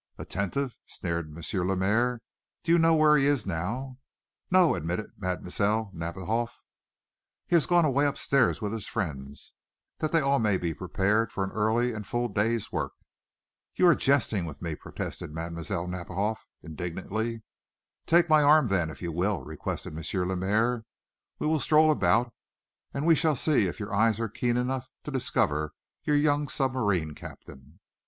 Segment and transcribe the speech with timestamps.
[0.17, 1.43] "Attentive?" sneered M.
[1.67, 2.21] Lemaire.
[2.63, 3.99] "Do you know where he is now?"
[4.49, 5.91] "No," admitted Mlle.
[5.93, 6.59] Nadiboff.
[7.45, 9.53] "He has gone away upstairs with his friends,
[9.99, 12.93] that they may all be prepared for an early and full day's work."
[13.75, 15.87] "You are jesting with me," protested Mlle.
[15.87, 17.43] Nadiboff, indignantly.
[18.07, 20.27] "Take my arm, then, if you will," requested M.
[20.27, 20.83] Lemaire.
[21.37, 22.33] "We will stroll about,
[22.91, 25.73] and we shall see if your eyes are keen enough to discover
[26.03, 27.77] your young submarine captain."